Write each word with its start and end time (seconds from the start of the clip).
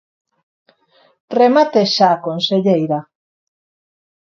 Remate 1.39 1.81
xa, 1.95 2.11
conselleira. 2.27 2.99